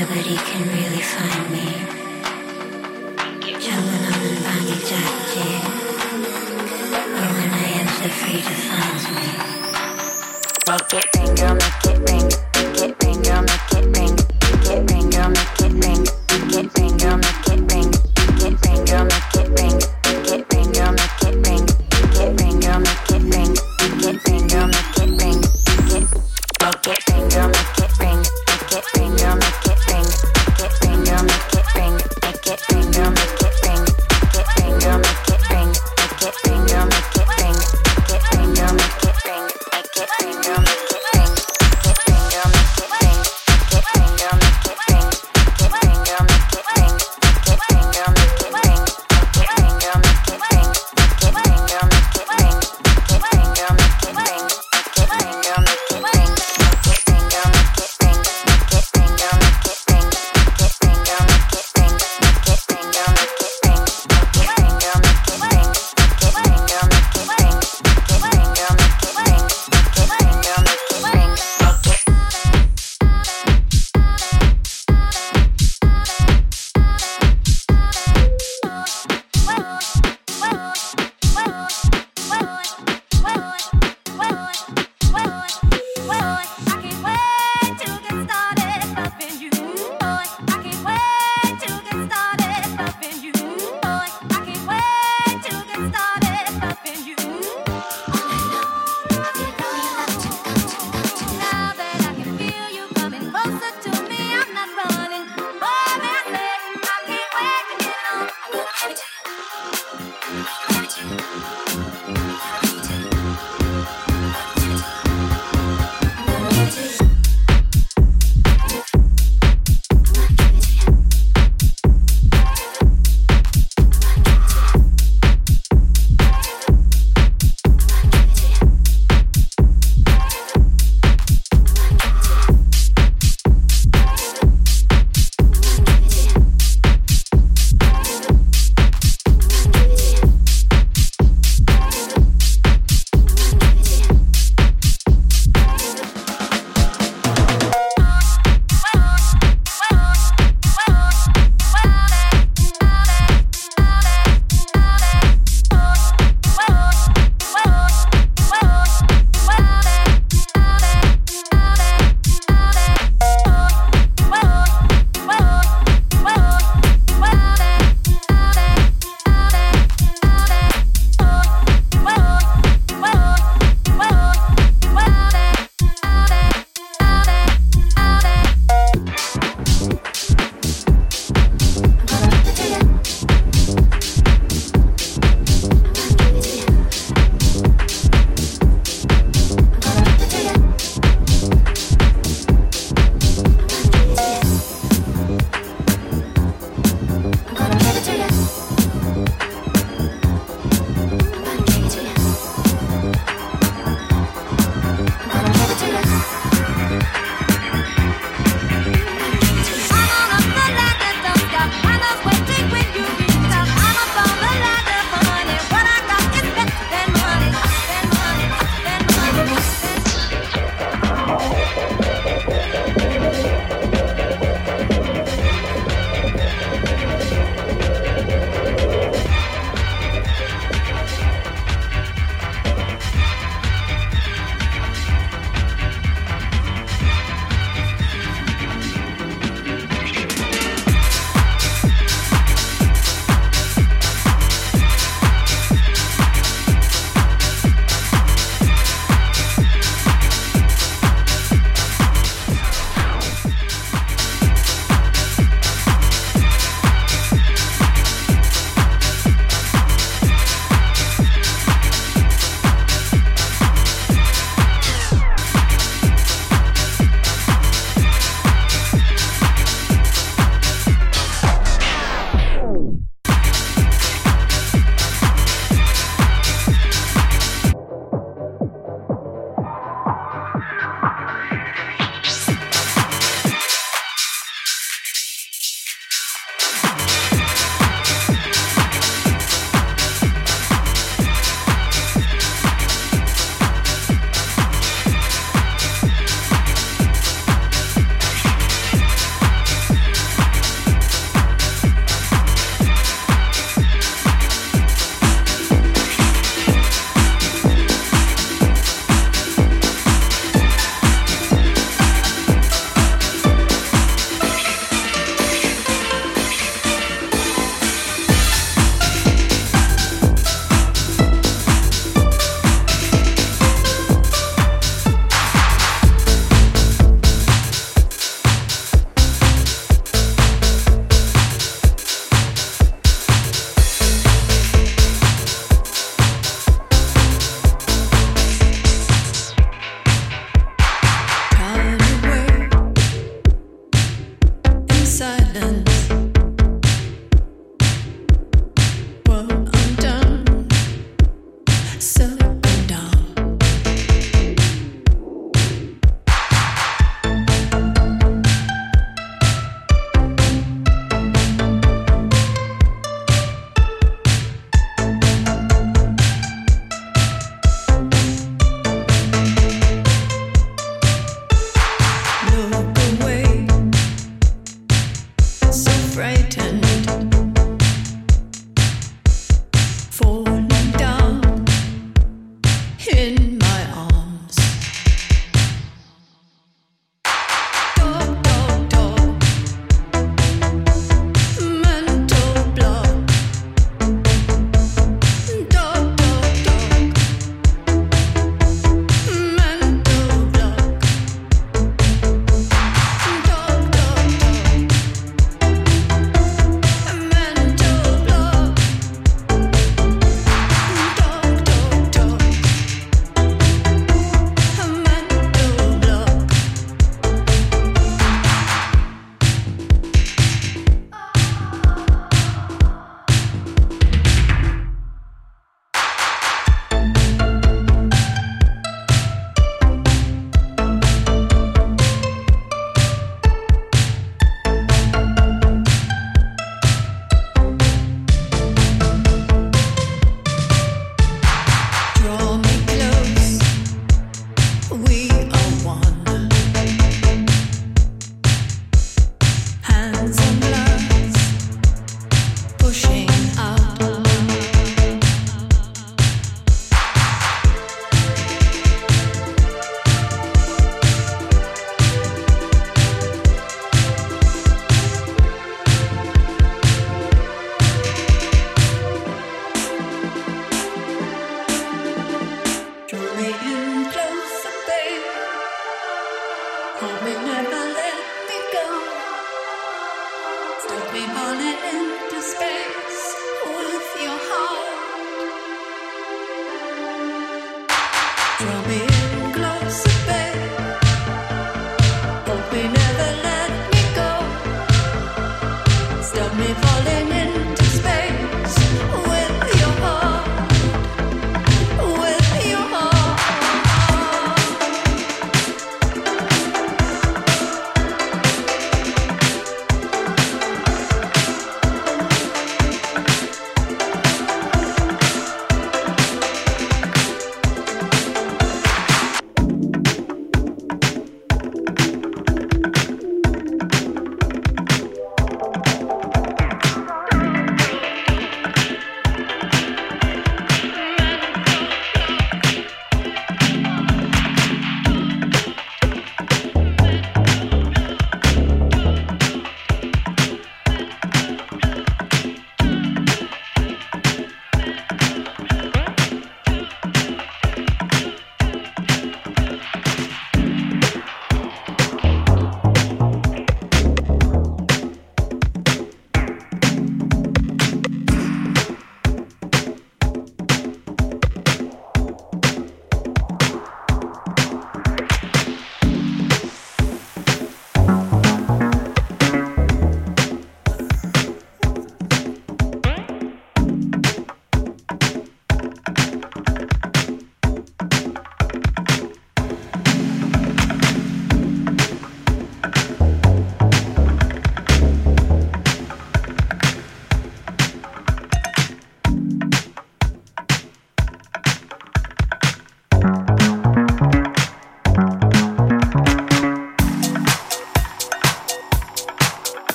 Nobody 0.00 0.34
can 0.34 0.66
really 0.66 1.02
find 1.02 1.50
me. 1.52 1.99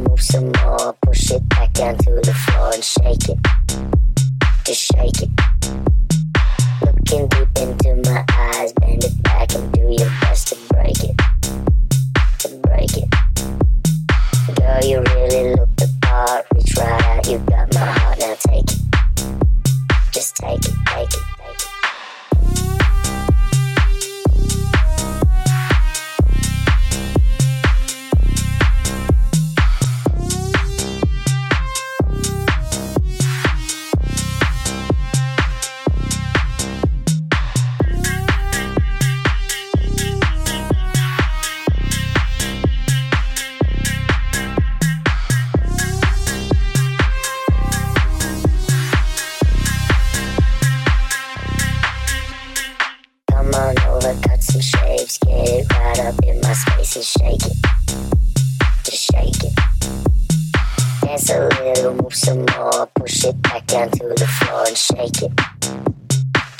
Move 0.00 0.20
some 0.20 0.50
more. 0.64 0.92
Push 1.02 1.30
it 1.30 1.48
back 1.50 1.72
down 1.72 1.96
to 1.98 2.14
the 2.14 2.34
floor 2.34 2.72
and 2.74 2.82
shake 2.82 3.28
it. 3.28 3.38
Just 4.64 4.90
shake 4.90 5.22
it. 5.22 5.30
Looking 6.82 7.28
deep 7.28 7.48
into 7.58 8.10
my 8.10 8.24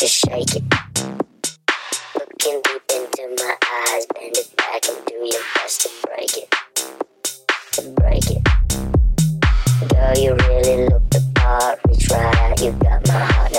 to 0.05 0.11
shake 0.11 0.57
it. 0.57 0.63
Looking 2.15 2.61
deep 2.63 2.83
into 2.91 3.43
my 3.43 3.57
eyes, 3.89 4.05
bend 4.13 4.37
it 4.37 4.55
back 4.55 4.87
and 4.87 5.07
do 5.07 5.15
your 5.15 5.41
best 5.55 5.81
to 5.81 5.89
break 6.07 6.37
it. 6.37 6.55
To 7.73 7.83
break 7.93 8.31
it. 8.31 8.43
Girl, 9.89 10.15
you 10.19 10.35
really 10.47 10.89
look 10.89 11.09
the 11.09 11.25
part. 11.37 11.81
Reach 11.89 12.11
right 12.11 12.37
out, 12.37 12.61
you 12.61 12.73
got 12.73 13.09
my 13.09 13.15
heart. 13.15 13.54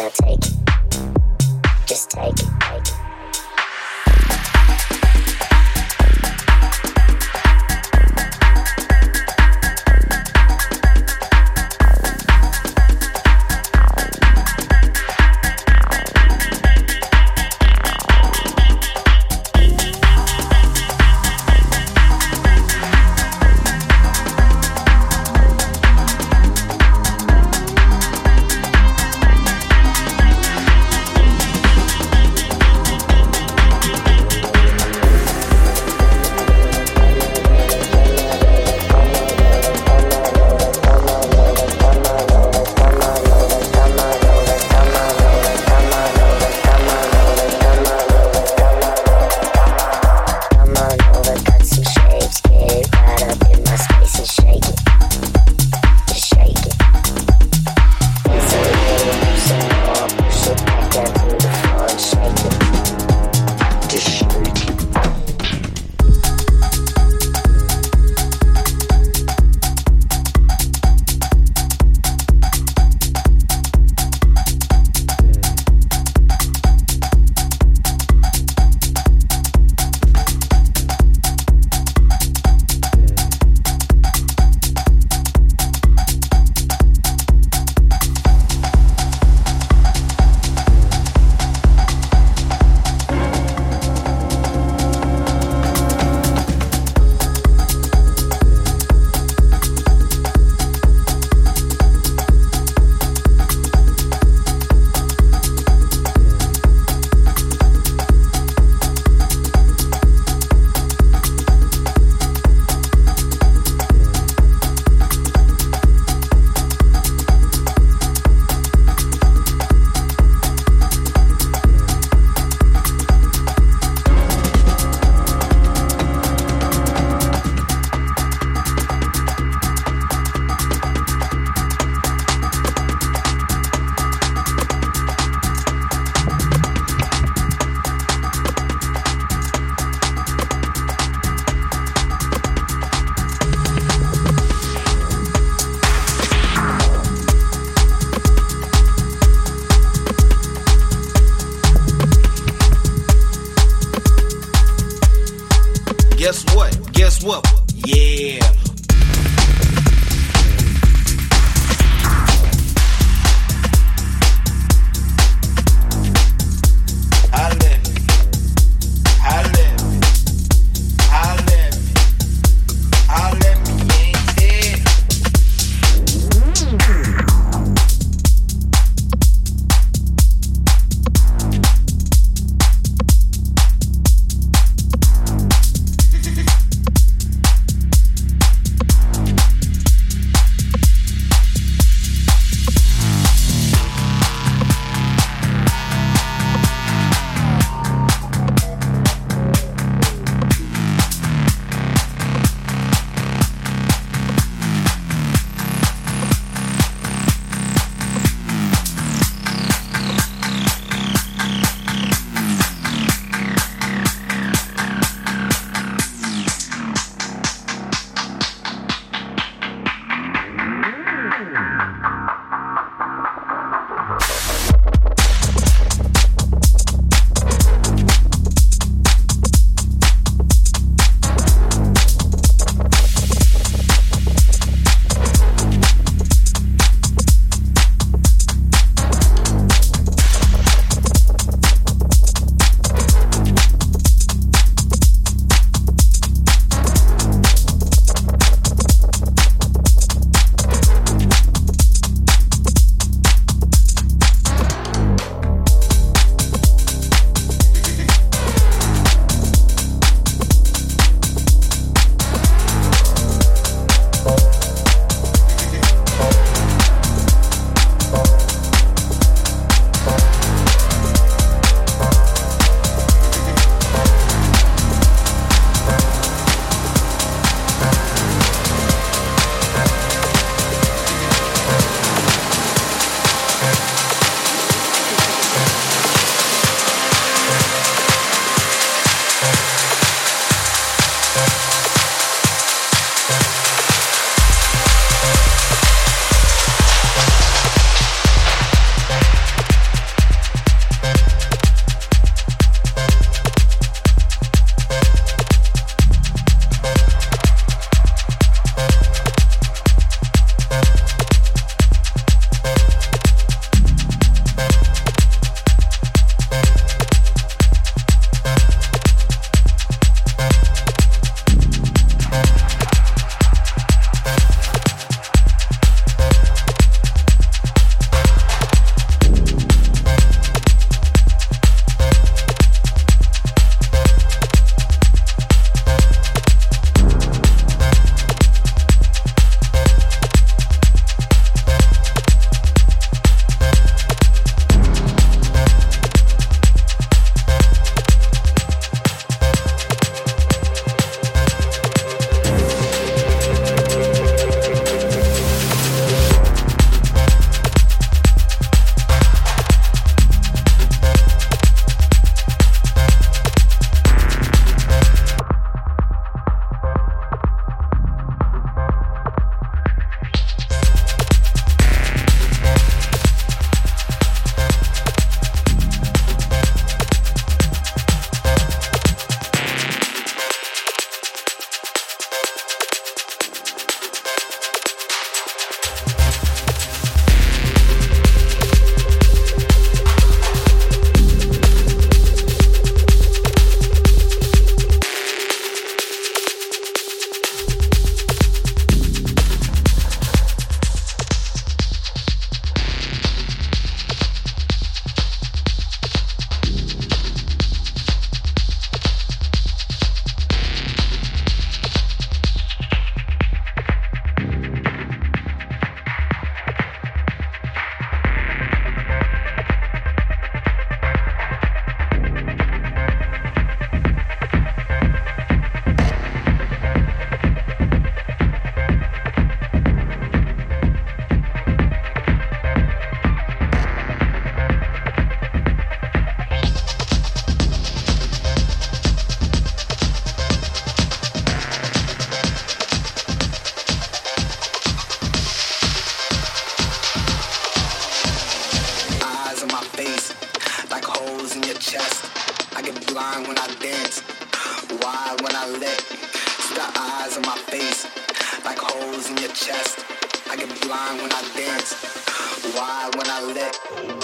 wide 462.75 463.15
when 463.15 463.29
I 463.29 463.41
let 463.55 464.14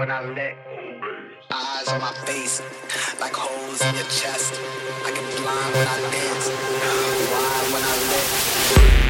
when 0.00 0.10
I 0.10 0.22
let 0.22 0.56
Eyes 1.52 1.88
on 1.88 2.00
my 2.00 2.12
face, 2.24 2.62
like 3.20 3.34
holes 3.34 3.82
in 3.82 3.94
your 3.96 4.04
chest. 4.04 4.58
I 5.04 5.10
get 5.10 5.36
blind 5.36 5.74
when 5.74 5.86
I 5.86 6.00
dance, 6.10 6.48
wide 7.30 7.72
when 7.72 7.82
I 7.82 9.04
lick. 9.04 9.09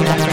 Thank 0.00 0.22
you. 0.22 0.27